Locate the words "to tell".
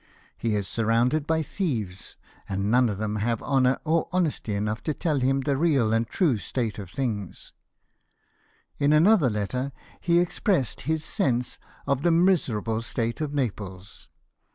4.85-5.19